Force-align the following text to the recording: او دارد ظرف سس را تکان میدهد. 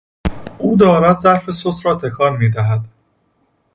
او 0.57 0.75
دارد 0.75 1.17
ظرف 1.17 1.51
سس 1.51 1.85
را 1.85 1.95
تکان 1.95 2.37
میدهد. 2.37 2.81